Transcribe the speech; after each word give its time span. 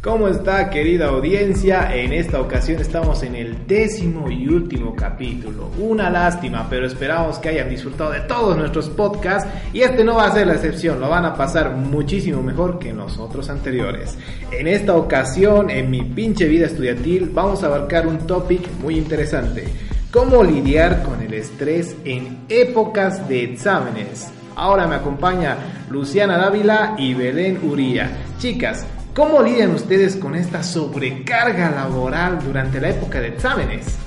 ¿Cómo 0.00 0.28
está 0.28 0.70
querida 0.70 1.08
audiencia? 1.08 1.92
En 1.92 2.12
esta 2.12 2.40
ocasión 2.40 2.80
estamos 2.80 3.24
en 3.24 3.34
el 3.34 3.66
décimo 3.66 4.30
y 4.30 4.46
último 4.46 4.94
capítulo. 4.94 5.72
Una 5.76 6.08
lástima, 6.08 6.68
pero 6.70 6.86
esperamos 6.86 7.40
que 7.40 7.48
hayan 7.48 7.68
disfrutado 7.68 8.12
de 8.12 8.20
todos 8.20 8.56
nuestros 8.56 8.88
podcasts 8.90 9.50
y 9.72 9.80
este 9.80 10.04
no 10.04 10.14
va 10.14 10.28
a 10.28 10.32
ser 10.32 10.46
la 10.46 10.54
excepción, 10.54 11.00
lo 11.00 11.08
van 11.08 11.24
a 11.24 11.34
pasar 11.34 11.72
muchísimo 11.72 12.44
mejor 12.44 12.78
que 12.78 12.90
en 12.90 12.98
los 12.98 13.18
otros 13.18 13.50
anteriores. 13.50 14.16
En 14.52 14.68
esta 14.68 14.94
ocasión, 14.94 15.68
en 15.68 15.90
mi 15.90 16.02
pinche 16.02 16.46
vida 16.46 16.66
estudiantil, 16.66 17.30
vamos 17.34 17.64
a 17.64 17.66
abarcar 17.66 18.06
un 18.06 18.18
topic 18.18 18.70
muy 18.80 18.96
interesante. 18.96 19.64
¿Cómo 20.12 20.44
lidiar 20.44 21.02
con 21.02 21.22
el 21.22 21.34
estrés 21.34 21.96
en 22.04 22.44
épocas 22.48 23.28
de 23.28 23.42
exámenes? 23.42 24.28
Ahora 24.54 24.86
me 24.86 24.94
acompaña 24.94 25.56
Luciana 25.90 26.38
Dávila 26.38 26.94
y 26.98 27.14
Belén 27.14 27.58
Uría. 27.64 28.10
Chicas, 28.38 28.86
¿Cómo 29.18 29.42
lidian 29.42 29.74
ustedes 29.74 30.14
con 30.14 30.36
esta 30.36 30.62
sobrecarga 30.62 31.70
laboral 31.70 32.38
durante 32.38 32.80
la 32.80 32.90
época 32.90 33.20
de 33.20 33.26
exámenes? 33.26 33.98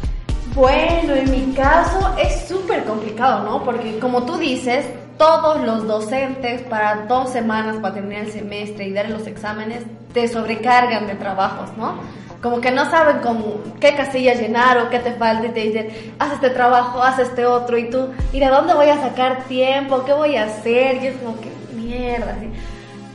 Bueno, 0.56 1.14
en 1.14 1.30
mi 1.30 1.53
caso 1.53 2.16
es 2.18 2.48
súper 2.48 2.86
complicado, 2.86 3.44
¿no? 3.44 3.62
Porque 3.62 4.00
como 4.00 4.23
tú 4.23 4.38
dices, 4.38 4.86
todos 5.18 5.66
los 5.66 5.86
docentes 5.86 6.62
para 6.62 7.08
dos 7.08 7.30
semanas 7.30 7.76
para 7.81 7.95
terminar 7.95 8.23
el 8.23 8.31
semestre 8.31 8.88
y 8.88 8.94
dar 8.94 9.09
los 9.09 9.28
exámenes 9.28 9.84
te 10.14 10.30
sobrecargan 10.30 11.08
de 11.08 11.16
trabajos, 11.16 11.75
¿no? 11.75 11.96
Como 12.42 12.62
que 12.62 12.72
no 12.72 12.90
saben 12.90 13.18
cómo, 13.22 13.56
qué 13.81 13.94
casilla 13.94 14.34
llenar 14.36 14.78
o 14.78 14.90
qué 14.90 15.00
te 15.00 15.12
falta 15.12 15.48
y 15.48 15.50
te 15.50 15.59
dicen, 15.59 15.90
haz 16.20 16.36
este 16.36 16.52
trabajo, 16.52 17.03
haz 17.03 17.20
este 17.20 17.46
otro 17.46 17.78
y 17.78 17.90
tú, 17.90 18.08
¿y 18.31 18.40
de 18.40 18.48
dónde 18.48 18.73
voy 18.73 18.88
a 18.88 19.02
sacar 19.02 19.44
tiempo? 19.44 20.06
¿Qué 20.06 20.14
voy 20.14 20.38
a 20.38 20.46
hacer? 20.46 21.03
Y 21.03 21.08
es 21.08 21.18
como 21.18 21.36
que 21.42 21.52
mierda. 21.75 22.38
¿sí? 22.40 22.50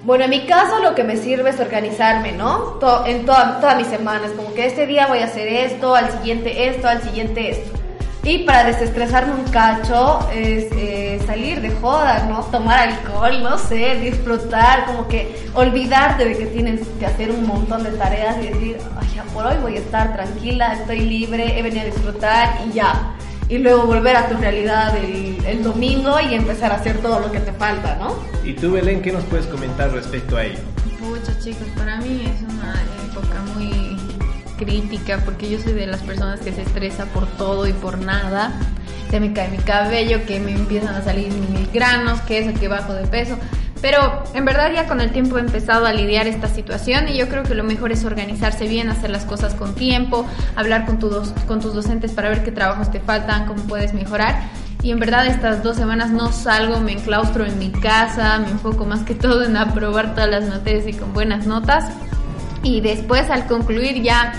Bueno, 0.05 0.25
en 0.25 0.31
mi 0.31 0.47
caso 0.47 0.79
lo 0.81 0.95
que 0.95 1.03
me 1.03 1.17
sirve 1.17 1.51
es 1.51 1.61
organizarme, 1.61 2.33
¿no? 2.33 2.79
en 3.07 3.27
todas 3.27 3.61
toda 3.61 3.75
mis 3.75 3.89
semanas, 3.89 4.31
como 4.37 4.55
que 4.55 4.67
este 4.67 4.87
día 4.87 5.07
voy 5.09 5.19
a 5.19 5.25
hacer 5.25 5.49
esto, 5.49 5.95
al 5.95 6.11
siguiente 6.13 6.69
esto, 6.69 6.89
al 6.89 7.03
siguiente 7.03 7.51
esto. 7.51 7.77
Y 8.27 8.39
para 8.39 8.65
desestresarme 8.65 9.35
un 9.35 9.45
cacho 9.53 10.19
es 10.35 10.65
eh, 10.73 11.21
salir 11.27 11.61
de 11.61 11.71
joda, 11.71 12.27
¿no? 12.29 12.43
Tomar 12.47 12.89
alcohol, 12.89 13.41
no 13.41 13.57
sé, 13.57 14.01
disfrutar, 14.01 14.87
como 14.87 15.07
que 15.07 15.49
olvidarte 15.55 16.25
de 16.25 16.37
que 16.37 16.47
tienes 16.47 16.81
que 16.99 17.07
hacer 17.07 17.31
un 17.31 17.47
montón 17.47 17.85
de 17.85 17.93
tareas 17.93 18.37
y 18.43 18.49
decir, 18.49 18.79
ay, 19.01 19.09
ya 19.15 19.23
por 19.33 19.47
hoy 19.47 19.57
voy 19.63 19.77
a 19.77 19.79
estar 19.79 20.13
tranquila, 20.13 20.73
estoy 20.73 21.01
libre, 21.01 21.57
he 21.57 21.63
venido 21.63 21.83
a 21.83 21.85
disfrutar 21.85 22.59
y 22.67 22.73
ya 22.73 23.15
y 23.49 23.59
luego 23.59 23.87
volver 23.87 24.17
a 24.17 24.29
tu 24.29 24.37
realidad 24.37 24.97
el, 24.97 25.63
domingo 25.63 26.19
y 26.21 26.35
empezar 26.35 26.73
a 26.73 26.77
hacer 26.77 26.99
todo 26.99 27.21
lo 27.21 27.33
que 27.33 27.41
te 27.41 27.53
falta, 27.53 27.97
¿no? 27.97 28.15
¿Y 28.45 28.55
tú, 28.55 28.73
Belén, 28.73 29.03
qué 29.03 29.13
nos 29.13 29.25
puedes 29.25 29.47
comentar 29.47 29.91
respecto 29.91 30.37
a 30.37 30.45
ello? 30.45 30.59
Pucha, 30.99 31.37
chicos, 31.39 31.67
para 31.77 31.97
mí 32.01 32.25
es 32.25 32.43
una 32.43 32.75
época 33.11 33.43
muy 33.55 33.97
crítica 34.57 35.21
porque 35.25 35.51
yo 35.51 35.59
soy 35.59 35.73
de 35.73 35.87
las 35.87 36.03
personas 36.03 36.41
que 36.41 36.53
se 36.53 36.63
estresa 36.63 37.07
por 37.07 37.27
todo 37.27 37.67
y 37.67 37.73
por 37.73 37.99
nada. 37.99 38.53
Se 39.11 39.21
me 39.21 39.33
cae 39.33 39.49
mi 39.49 39.59
cabello, 39.59 40.25
que 40.27 40.41
me 40.41 40.53
empiezan 40.53 40.95
a 40.95 41.03
salir 41.03 41.33
mis 41.33 41.73
granos, 41.73 42.21
que 42.23 42.39
eso, 42.39 42.59
que 42.59 42.69
bajo 42.69 42.93
de 42.93 43.07
peso. 43.07 43.39
Pero 43.87 44.25
en 44.35 44.45
verdad 44.45 44.73
ya 44.75 44.89
con 44.89 45.01
el 45.01 45.13
tiempo 45.13 45.39
he 45.39 45.41
empezado 45.41 45.87
a 45.87 45.93
lidiar 45.93 46.27
esta 46.27 46.49
situación 46.49 47.09
y 47.09 47.17
yo 47.17 47.29
creo 47.29 47.45
que 47.45 47.55
lo 47.55 47.63
mejor 47.63 47.93
es 47.93 48.05
organizarse 48.05 48.67
bien, 48.67 48.89
hacer 48.89 49.11
las 49.11 49.25
cosas 49.25 49.55
con 49.55 49.77
tiempo, 49.77 50.27
hablar 50.57 50.87
con, 50.87 50.99
tu 50.99 51.09
con 51.47 51.61
tus 51.61 51.73
docentes 51.73 52.11
para 52.11 52.29
ver 52.29 52.43
qué 52.43 52.51
trabajos 52.51 52.91
te 52.91 52.99
faltan, 52.99 53.47
cómo 53.47 53.63
puedes 53.63 53.95
mejorar. 53.95 54.43
Y 54.83 54.91
en 54.91 54.99
verdad 54.99 55.29
estas 55.29 55.63
dos 55.63 55.77
semanas 55.77 56.11
no 56.11 56.33
salgo, 56.33 56.81
me 56.81 56.95
enclaustro 56.95 57.47
en 57.47 57.61
mi 57.61 57.71
casa, 57.71 58.41
me 58.41 58.51
enfoco 58.51 58.87
más 58.87 59.05
que 59.05 59.15
todo 59.15 59.45
en 59.45 59.57
aprobar 59.57 60.17
todas 60.17 60.31
las 60.31 60.49
materias 60.49 60.89
y 60.89 60.93
con 60.93 61.13
buenas 61.13 61.47
notas. 61.47 61.85
Y 62.65 62.81
después 62.81 63.31
al 63.31 63.47
concluir 63.47 64.03
ya 64.03 64.33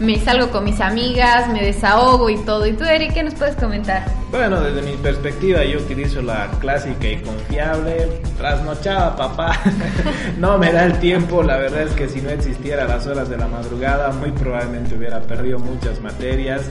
me 0.00 0.18
salgo 0.18 0.50
con 0.50 0.64
mis 0.64 0.80
amigas, 0.80 1.48
me 1.48 1.62
desahogo 1.62 2.28
y 2.28 2.36
todo. 2.38 2.66
¿Y 2.66 2.72
tú, 2.72 2.84
Eric, 2.84 3.14
qué 3.14 3.22
nos 3.22 3.34
puedes 3.34 3.54
comentar? 3.56 4.04
Bueno, 4.30 4.60
desde 4.60 4.82
mi 4.82 4.96
perspectiva 4.96 5.64
yo 5.64 5.78
utilizo 5.78 6.20
la 6.22 6.48
clásica 6.60 7.08
y 7.08 7.16
confiable, 7.18 8.20
trasnochada 8.36 9.14
papá. 9.16 9.58
no 10.38 10.58
me 10.58 10.72
da 10.72 10.84
el 10.84 10.98
tiempo, 10.98 11.42
la 11.42 11.58
verdad 11.58 11.82
es 11.82 11.92
que 11.92 12.08
si 12.08 12.20
no 12.20 12.30
existiera 12.30 12.86
las 12.86 13.06
horas 13.06 13.28
de 13.28 13.36
la 13.36 13.46
madrugada, 13.46 14.10
muy 14.10 14.32
probablemente 14.32 14.96
hubiera 14.96 15.20
perdido 15.20 15.58
muchas 15.58 16.00
materias. 16.00 16.62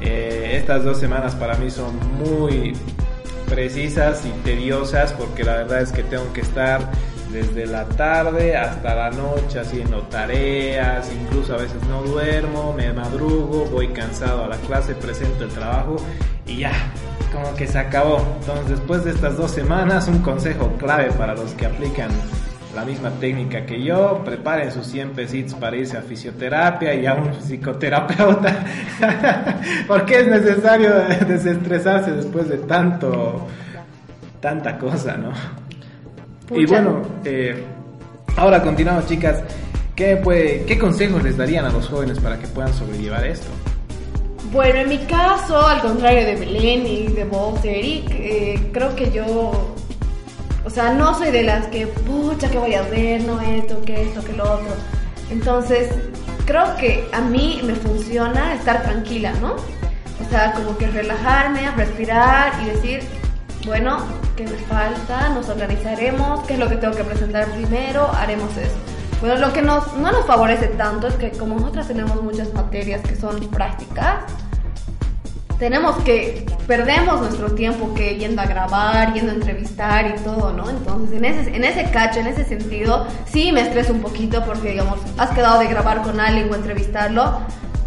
Eh, 0.00 0.52
estas 0.54 0.84
dos 0.84 0.98
semanas 0.98 1.34
para 1.34 1.56
mí 1.56 1.70
son 1.70 1.98
muy 2.18 2.74
precisas 3.48 4.24
y 4.24 4.30
tediosas 4.44 5.12
porque 5.12 5.42
la 5.42 5.56
verdad 5.56 5.82
es 5.82 5.90
que 5.90 6.04
tengo 6.04 6.32
que 6.32 6.40
estar 6.40 6.88
desde 7.32 7.66
la 7.66 7.84
tarde 7.84 8.56
hasta 8.56 8.94
la 8.94 9.10
noche 9.10 9.60
haciendo 9.60 10.02
tareas, 10.02 11.10
incluso 11.12 11.54
a 11.54 11.58
veces 11.58 11.82
no 11.88 12.02
duermo, 12.02 12.72
me 12.72 12.92
madrugo, 12.92 13.66
voy 13.66 13.88
cansado 13.88 14.44
a 14.44 14.48
la 14.48 14.56
clase, 14.56 14.94
presento 14.94 15.44
el 15.44 15.50
trabajo 15.50 15.96
y 16.46 16.58
ya, 16.58 16.72
como 17.32 17.54
que 17.54 17.66
se 17.66 17.78
acabó. 17.78 18.18
Entonces 18.40 18.70
después 18.70 19.04
de 19.04 19.12
estas 19.12 19.36
dos 19.36 19.50
semanas, 19.50 20.08
un 20.08 20.18
consejo 20.20 20.72
clave 20.78 21.12
para 21.12 21.34
los 21.34 21.52
que 21.52 21.66
aplican 21.66 22.10
la 22.74 22.84
misma 22.84 23.10
técnica 23.10 23.66
que 23.66 23.82
yo, 23.82 24.22
preparen 24.24 24.70
sus 24.70 24.86
100 24.86 25.10
pesitos 25.10 25.54
para 25.54 25.76
irse 25.76 25.96
a 25.96 26.02
fisioterapia 26.02 26.94
y 26.94 27.06
a 27.06 27.14
un 27.14 27.32
psicoterapeuta, 27.34 28.64
porque 29.88 30.20
es 30.20 30.28
necesario 30.28 30.90
desestresarse 31.26 32.12
después 32.12 32.48
de 32.48 32.58
tanto, 32.58 33.46
tanta 34.40 34.78
cosa, 34.78 35.16
¿no? 35.16 35.59
Y 36.50 36.66
bueno, 36.66 37.02
eh, 37.24 37.64
ahora 38.36 38.62
continuamos 38.62 39.06
chicas. 39.06 39.42
¿Qué, 39.94 40.16
puede, 40.16 40.64
¿Qué 40.64 40.78
consejos 40.78 41.22
les 41.22 41.36
darían 41.36 41.64
a 41.66 41.70
los 41.70 41.88
jóvenes 41.88 42.18
para 42.18 42.38
que 42.38 42.46
puedan 42.48 42.72
sobrellevar 42.72 43.24
esto? 43.26 43.48
Bueno, 44.52 44.80
en 44.80 44.88
mi 44.88 44.98
caso, 44.98 45.60
al 45.60 45.80
contrario 45.80 46.26
de 46.26 46.34
Belén 46.36 46.86
y 46.86 47.08
de 47.08 47.24
vos, 47.24 47.62
de 47.62 47.78
Eric, 47.78 48.10
eh, 48.10 48.70
creo 48.72 48.96
que 48.96 49.12
yo, 49.12 49.74
o 50.64 50.70
sea, 50.70 50.92
no 50.94 51.16
soy 51.16 51.30
de 51.30 51.44
las 51.44 51.68
que, 51.68 51.86
pucha, 51.86 52.50
¿qué 52.50 52.58
voy 52.58 52.74
a 52.74 52.80
hacer? 52.80 53.22
No 53.24 53.40
esto, 53.40 53.80
que 53.82 54.02
esto, 54.02 54.24
que 54.24 54.32
lo 54.32 54.44
otro. 54.44 54.74
Entonces, 55.30 55.90
creo 56.46 56.76
que 56.78 57.04
a 57.12 57.20
mí 57.20 57.60
me 57.62 57.74
funciona 57.74 58.54
estar 58.54 58.82
tranquila, 58.82 59.32
¿no? 59.40 59.54
O 59.54 60.30
sea, 60.30 60.52
como 60.52 60.76
que 60.78 60.88
relajarme, 60.88 61.70
respirar 61.76 62.52
y 62.62 62.70
decir, 62.70 63.00
bueno, 63.66 63.98
¿qué 64.44 64.50
me 64.50 64.58
falta? 64.58 65.28
Nos 65.30 65.48
organizaremos, 65.48 66.40
¿qué 66.46 66.54
es 66.54 66.58
lo 66.58 66.68
que 66.68 66.76
tengo 66.76 66.94
que 66.94 67.04
presentar 67.04 67.46
primero? 67.50 68.10
Haremos 68.14 68.56
eso. 68.56 68.74
Bueno, 69.20 69.36
lo 69.36 69.52
que 69.52 69.60
nos, 69.60 69.94
no 69.98 70.10
nos 70.12 70.24
favorece 70.26 70.68
tanto 70.68 71.08
es 71.08 71.14
que 71.14 71.30
como 71.32 71.56
nosotras 71.56 71.88
tenemos 71.88 72.22
muchas 72.22 72.52
materias 72.54 73.02
que 73.02 73.16
son 73.16 73.38
prácticas, 73.48 74.24
tenemos 75.58 75.94
que, 76.04 76.46
perdemos 76.66 77.20
nuestro 77.20 77.52
tiempo 77.52 77.92
que 77.94 78.16
yendo 78.16 78.40
a 78.40 78.46
grabar, 78.46 79.12
yendo 79.12 79.32
a 79.32 79.34
entrevistar 79.34 80.06
y 80.06 80.18
todo, 80.22 80.54
¿no? 80.54 80.70
Entonces, 80.70 81.18
en 81.18 81.26
ese, 81.26 81.54
en 81.54 81.64
ese 81.64 81.90
cacho, 81.90 82.20
en 82.20 82.28
ese 82.28 82.46
sentido, 82.46 83.06
sí 83.26 83.52
me 83.52 83.60
estreso 83.60 83.92
un 83.92 84.00
poquito 84.00 84.42
porque, 84.46 84.70
digamos, 84.70 85.00
has 85.18 85.30
quedado 85.32 85.58
de 85.58 85.66
grabar 85.66 86.00
con 86.00 86.18
alguien 86.18 86.50
o 86.50 86.54
entrevistarlo 86.54 87.40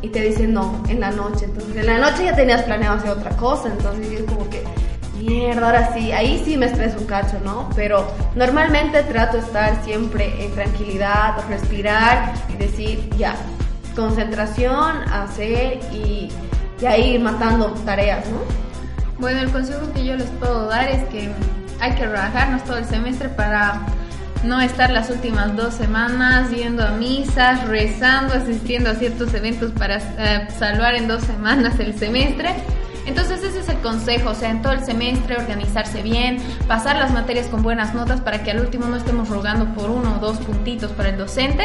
y 0.03 0.09
te 0.09 0.21
dicen 0.21 0.53
no, 0.53 0.83
en 0.87 0.99
la 0.99 1.09
noche. 1.09 1.45
Entonces, 1.45 1.77
en 1.77 1.87
la 1.87 1.97
noche 1.97 2.25
ya 2.25 2.35
tenías 2.35 2.61
planeado 2.61 2.97
hacer 2.97 3.09
otra 3.09 3.31
cosa, 3.37 3.69
entonces 3.69 4.11
es 4.11 4.21
como 4.25 4.47
que 4.51 4.63
mierda, 5.23 5.65
ahora 5.65 5.93
sí, 5.93 6.11
ahí 6.11 6.41
sí 6.45 6.57
me 6.57 6.67
estreso 6.67 6.99
un 6.99 7.05
cacho, 7.05 7.39
¿no? 7.43 7.69
Pero 7.75 8.07
normalmente 8.35 9.03
trato 9.03 9.37
de 9.37 9.43
estar 9.43 9.83
siempre 9.83 10.43
en 10.43 10.53
tranquilidad, 10.53 11.35
respirar 11.47 12.33
y 12.49 12.57
decir, 12.57 13.09
ya, 13.17 13.35
concentración, 13.95 14.97
hacer 15.11 15.79
y, 15.91 16.29
ya 16.79 16.97
ir 16.97 17.21
matando 17.21 17.67
tareas, 17.85 18.25
¿no? 18.27 18.39
Bueno, 19.19 19.39
el 19.41 19.51
consejo 19.51 19.91
que 19.93 20.05
yo 20.05 20.15
les 20.15 20.29
puedo 20.31 20.67
dar 20.67 20.89
es 20.89 21.03
que 21.09 21.31
hay 21.79 21.91
que 21.93 22.05
relajarnos 22.05 22.63
todo 22.63 22.77
el 22.77 22.85
semestre 22.85 23.29
para 23.29 23.81
no 24.43 24.59
estar 24.59 24.89
las 24.91 25.09
últimas 25.09 25.55
dos 25.55 25.73
semanas 25.73 26.51
yendo 26.51 26.85
a 26.85 26.91
misas, 26.91 27.65
rezando, 27.67 28.33
asistiendo 28.33 28.89
a 28.89 28.95
ciertos 28.95 29.33
eventos 29.33 29.71
para 29.71 29.97
eh, 29.97 30.47
salvar 30.57 30.95
en 30.95 31.07
dos 31.07 31.23
semanas 31.23 31.79
el 31.79 31.97
semestre. 31.97 32.55
Entonces 33.05 33.43
ese 33.43 33.59
es 33.59 33.69
el 33.69 33.79
consejo, 33.79 34.29
o 34.29 34.35
sea, 34.35 34.49
en 34.49 34.61
todo 34.61 34.73
el 34.73 34.83
semestre 34.83 35.37
organizarse 35.37 36.01
bien, 36.01 36.37
pasar 36.67 36.97
las 36.97 37.11
materias 37.11 37.47
con 37.47 37.61
buenas 37.61 37.93
notas 37.93 38.21
para 38.21 38.43
que 38.43 38.51
al 38.51 38.59
último 38.59 38.85
no 38.87 38.95
estemos 38.95 39.29
rogando 39.29 39.65
por 39.73 39.89
uno 39.89 40.15
o 40.15 40.19
dos 40.19 40.37
puntitos 40.37 40.91
para 40.91 41.09
el 41.09 41.17
docente. 41.17 41.63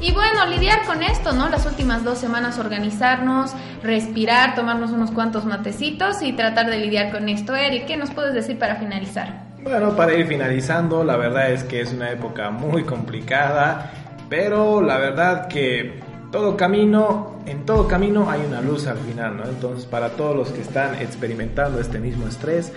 Y 0.00 0.12
bueno, 0.12 0.44
lidiar 0.46 0.84
con 0.84 1.02
esto, 1.02 1.32
¿no? 1.32 1.48
Las 1.48 1.64
últimas 1.64 2.04
dos 2.04 2.18
semanas 2.18 2.58
organizarnos, 2.58 3.54
respirar, 3.82 4.54
tomarnos 4.54 4.90
unos 4.90 5.10
cuantos 5.10 5.46
matecitos 5.46 6.20
y 6.20 6.34
tratar 6.34 6.68
de 6.68 6.78
lidiar 6.78 7.10
con 7.10 7.28
esto. 7.28 7.54
Eric, 7.56 7.86
¿qué 7.86 7.96
nos 7.96 8.10
puedes 8.10 8.34
decir 8.34 8.58
para 8.58 8.76
finalizar? 8.76 9.44
Bueno, 9.62 9.96
para 9.96 10.12
ir 10.12 10.26
finalizando, 10.26 11.04
la 11.04 11.16
verdad 11.16 11.50
es 11.50 11.64
que 11.64 11.80
es 11.80 11.92
una 11.92 12.10
época 12.10 12.50
muy 12.50 12.84
complicada, 12.84 13.90
pero 14.28 14.82
la 14.82 14.98
verdad 14.98 15.48
que 15.48 16.00
todo 16.34 16.56
camino, 16.56 17.36
en 17.46 17.64
todo 17.64 17.86
camino 17.86 18.28
hay 18.28 18.40
una 18.44 18.60
luz 18.60 18.88
al 18.88 18.98
final, 18.98 19.36
¿no? 19.36 19.44
Entonces, 19.44 19.86
para 19.86 20.16
todos 20.16 20.34
los 20.34 20.48
que 20.48 20.62
están 20.62 20.96
experimentando 20.96 21.78
este 21.78 22.00
mismo 22.00 22.26
estrés, 22.26 22.72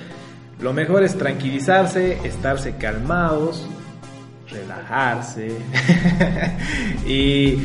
lo 0.60 0.74
mejor 0.74 1.04
es 1.04 1.18
tranquilizarse, 1.18 2.20
estarse 2.24 2.76
calmados, 2.76 3.68
relajarse 4.48 5.58
y 7.08 7.58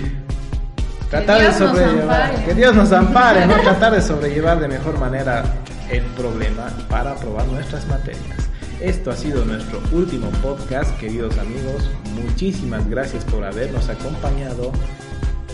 tratar 1.10 1.42
de 1.42 1.52
sobrellevar, 1.52 2.42
que 2.42 2.54
Dios 2.54 2.74
nos 2.74 2.90
ampare, 2.90 3.44
¿no? 3.44 3.60
Tratar 3.60 3.92
de 3.92 4.00
sobrellevar 4.00 4.60
de 4.60 4.68
mejor 4.68 4.98
manera 4.98 5.44
el 5.90 6.04
problema 6.16 6.70
para 6.88 7.10
aprobar 7.10 7.46
nuestras 7.48 7.86
materias. 7.86 8.48
Esto 8.80 9.10
ha 9.10 9.14
sido 9.14 9.44
nuestro 9.44 9.78
último 9.92 10.30
podcast, 10.42 10.98
queridos 10.98 11.36
amigos. 11.36 11.90
Muchísimas 12.14 12.88
gracias 12.88 13.26
por 13.26 13.44
habernos 13.44 13.90
acompañado. 13.90 14.72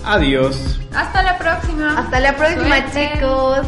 Adiós. 0.04 0.80
Hasta 0.94 1.22
la 1.22 1.38
próxima. 1.38 1.98
Hasta 1.98 2.20
la 2.20 2.36
próxima, 2.36 2.90
chicos. 2.92 3.66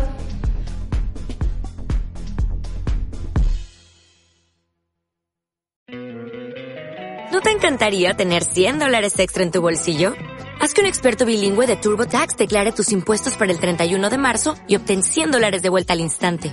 ¿No 7.32 7.40
te 7.40 7.50
encantaría 7.50 8.14
tener 8.14 8.44
100 8.44 8.78
dólares 8.78 9.18
extra 9.18 9.42
en 9.42 9.50
tu 9.50 9.60
bolsillo? 9.60 10.14
Haz 10.60 10.74
que 10.74 10.82
un 10.82 10.86
experto 10.86 11.24
bilingüe 11.24 11.66
de 11.66 11.76
TurboTax 11.76 12.36
declare 12.36 12.72
tus 12.72 12.92
impuestos 12.92 13.34
para 13.36 13.50
el 13.50 13.58
31 13.58 14.10
de 14.10 14.18
marzo 14.18 14.56
y 14.66 14.76
obtén 14.76 15.02
100 15.02 15.30
dólares 15.30 15.62
de 15.62 15.70
vuelta 15.70 15.94
al 15.94 16.00
instante. 16.00 16.52